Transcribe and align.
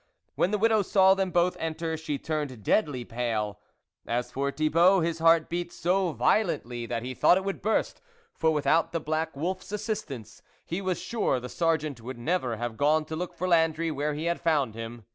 When 0.33 0.49
the 0.49 0.57
widow 0.57 0.81
saw 0.81 1.13
them 1.13 1.29
both 1.29 1.55
enter, 1.59 1.95
she 1.95 2.17
turned 2.17 2.63
deadly 2.63 3.05
pale. 3.05 3.59
As 4.07 4.31
for 4.31 4.51
Thibault, 4.51 5.01
his 5.01 5.19
heart 5.19 5.47
beat 5.47 5.71
so 5.71 6.11
vio 6.11 6.43
lently, 6.43 6.89
that 6.89 7.03
he 7.03 7.13
thought 7.13 7.37
it 7.37 7.43
would 7.43 7.61
burst, 7.61 8.01
for 8.33 8.49
without 8.49 8.93
the 8.93 8.99
black 8.99 9.37
wolfs 9.37 9.71
assistance, 9.71 10.41
he 10.65 10.81
was 10.81 10.99
sure 10.99 11.39
the 11.39 11.49
Sergeant 11.49 12.01
would 12.01 12.17
never 12.17 12.55
have 12.57 12.77
gone 12.77 13.05
to 13.05 13.15
look 13.15 13.35
for 13.35 13.47
Landry 13.47 13.91
where 13.91 14.15
he 14.15 14.25
had 14.25 14.41
found 14.41 14.73
him. 14.73 15.05